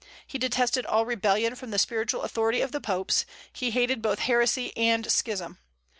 He 0.25 0.39
detested 0.39 0.83
all 0.87 1.05
rebellion 1.05 1.53
from 1.53 1.69
the 1.69 1.77
spiritual 1.77 2.23
authority 2.23 2.59
of 2.61 2.71
the 2.71 2.81
popes; 2.81 3.23
he 3.53 3.69
hated 3.69 4.01
both 4.01 4.17
heresy 4.17 4.75
and 4.75 5.11
schism. 5.11 5.59